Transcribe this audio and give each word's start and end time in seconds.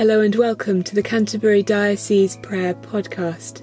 Hello 0.00 0.22
and 0.22 0.34
welcome 0.34 0.82
to 0.84 0.94
the 0.94 1.02
Canterbury 1.02 1.62
Diocese 1.62 2.38
Prayer 2.38 2.72
Podcast. 2.72 3.60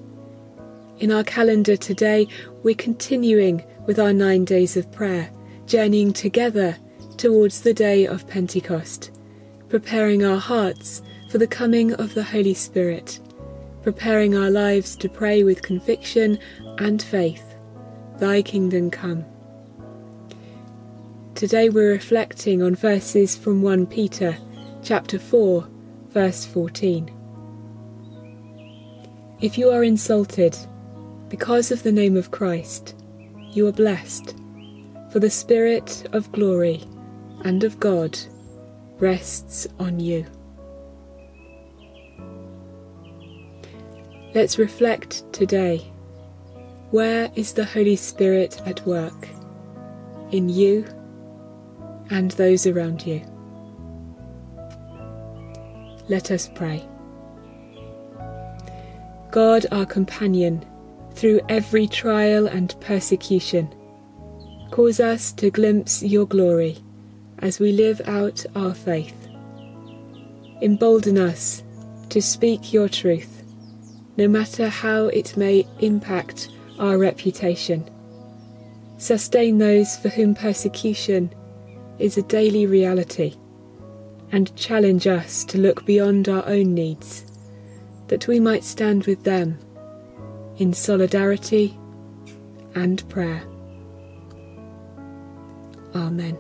In 0.99 1.11
our 1.11 1.23
calendar 1.23 1.75
today, 1.75 2.27
we're 2.61 2.75
continuing 2.75 3.65
with 3.87 3.97
our 3.97 4.13
nine 4.13 4.45
days 4.45 4.77
of 4.77 4.91
prayer, 4.91 5.31
journeying 5.65 6.13
together 6.13 6.77
towards 7.17 7.61
the 7.61 7.73
day 7.73 8.05
of 8.05 8.27
Pentecost, 8.27 9.19
preparing 9.67 10.23
our 10.23 10.37
hearts 10.37 11.01
for 11.31 11.39
the 11.39 11.47
coming 11.47 11.93
of 11.93 12.13
the 12.13 12.21
Holy 12.21 12.53
Spirit, 12.53 13.19
preparing 13.81 14.35
our 14.37 14.51
lives 14.51 14.95
to 14.97 15.09
pray 15.09 15.43
with 15.43 15.63
conviction 15.63 16.37
and 16.77 17.01
faith, 17.01 17.55
Thy 18.19 18.43
kingdom 18.43 18.91
come. 18.91 19.25
Today 21.33 21.69
we're 21.69 21.89
reflecting 21.89 22.61
on 22.61 22.75
verses 22.75 23.35
from 23.35 23.63
1 23.63 23.87
Peter 23.87 24.37
chapter 24.83 25.17
4 25.17 25.67
verse 26.17 26.45
14. 26.47 27.11
If 29.39 29.55
you 29.55 29.69
are 29.69 29.83
insulted 29.83 30.57
because 31.29 31.69
of 31.69 31.83
the 31.83 31.91
name 31.91 32.17
of 32.17 32.31
Christ, 32.31 32.95
you 33.51 33.67
are 33.67 33.71
blessed, 33.71 34.35
for 35.11 35.19
the 35.19 35.29
Spirit 35.29 36.09
of 36.13 36.31
glory 36.31 36.83
and 37.45 37.63
of 37.63 37.79
God 37.79 38.17
rests 38.97 39.67
on 39.77 39.99
you. 39.99 40.25
Let's 44.33 44.57
reflect 44.57 45.21
today. 45.31 45.85
Where 46.89 47.29
is 47.35 47.53
the 47.53 47.65
Holy 47.65 47.95
Spirit 47.95 48.59
at 48.65 48.83
work? 48.87 49.27
In 50.31 50.49
you 50.49 50.83
and 52.09 52.31
those 52.31 52.65
around 52.65 53.05
you. 53.05 53.36
Let 56.09 56.31
us 56.31 56.49
pray. 56.55 56.87
God, 59.31 59.65
our 59.71 59.85
companion, 59.85 60.65
through 61.13 61.41
every 61.49 61.87
trial 61.87 62.47
and 62.47 62.73
persecution, 62.79 63.73
cause 64.71 64.99
us 64.99 65.31
to 65.33 65.51
glimpse 65.51 66.01
your 66.01 66.25
glory 66.25 66.77
as 67.39 67.59
we 67.59 67.71
live 67.71 68.01
out 68.07 68.45
our 68.55 68.73
faith. 68.73 69.27
Embolden 70.61 71.17
us 71.17 71.63
to 72.09 72.21
speak 72.21 72.71
your 72.71 72.87
truth, 72.87 73.43
no 74.15 74.27
matter 74.27 74.69
how 74.69 75.07
it 75.07 75.35
may 75.35 75.67
impact 75.79 76.49
our 76.79 76.97
reputation. 76.97 77.87
Sustain 78.97 79.57
those 79.57 79.97
for 79.97 80.09
whom 80.09 80.33
persecution 80.33 81.33
is 81.99 82.17
a 82.17 82.23
daily 82.23 82.65
reality 82.65 83.35
and 84.31 84.55
challenge 84.55 85.07
us 85.07 85.43
to 85.45 85.57
look 85.57 85.85
beyond 85.85 86.27
our 86.27 86.45
own 86.47 86.73
needs, 86.73 87.25
that 88.07 88.27
we 88.27 88.39
might 88.39 88.63
stand 88.63 89.05
with 89.05 89.23
them 89.23 89.57
in 90.57 90.73
solidarity 90.73 91.77
and 92.75 93.07
prayer. 93.09 93.43
Amen. 95.95 96.37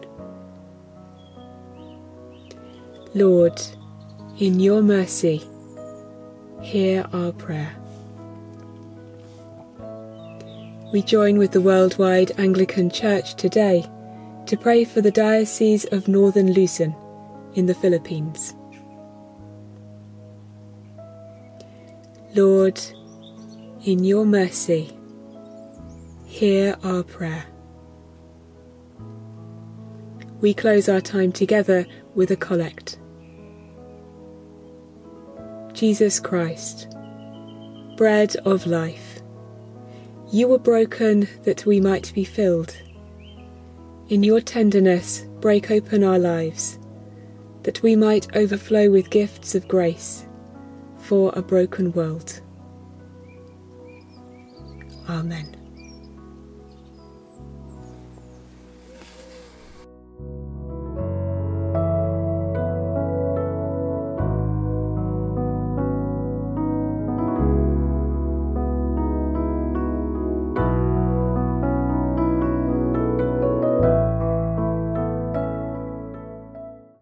Lord, 3.13 3.61
in 4.39 4.59
your 4.59 4.81
mercy, 4.81 5.43
hear 6.61 7.07
our 7.13 7.31
prayer. 7.31 7.75
We 10.93 11.01
join 11.01 11.37
with 11.37 11.51
the 11.51 11.61
worldwide 11.61 12.31
Anglican 12.39 12.89
Church 12.89 13.35
today 13.35 13.85
to 14.45 14.57
pray 14.57 14.85
for 14.85 15.01
the 15.01 15.11
Diocese 15.11 15.85
of 15.85 16.07
Northern 16.07 16.53
Luzon 16.53 16.95
in 17.55 17.65
the 17.65 17.73
Philippines. 17.73 18.53
Lord, 22.35 22.79
in 23.83 24.03
your 24.03 24.25
mercy, 24.25 24.95
hear 26.25 26.77
our 26.83 27.03
prayer. 27.03 27.45
We 30.39 30.53
close 30.53 30.87
our 30.87 31.01
time 31.01 31.31
together 31.31 31.87
with 32.13 32.29
a 32.29 32.35
collect. 32.35 32.99
Jesus 35.73 36.19
Christ, 36.19 36.87
bread 37.97 38.35
of 38.45 38.67
life, 38.67 39.21
you 40.31 40.47
were 40.47 40.59
broken 40.59 41.27
that 41.43 41.65
we 41.65 41.79
might 41.79 42.13
be 42.13 42.23
filled. 42.23 42.75
In 44.09 44.21
your 44.21 44.41
tenderness, 44.41 45.25
break 45.39 45.71
open 45.71 46.03
our 46.03 46.19
lives 46.19 46.76
that 47.67 47.83
we 47.83 47.97
might 47.97 48.33
overflow 48.33 48.89
with 48.89 49.09
gifts 49.09 49.53
of 49.53 49.67
grace 49.67 50.25
for 50.99 51.33
a 51.35 51.41
broken 51.41 51.91
world. 51.91 52.39
Amen. 55.09 55.66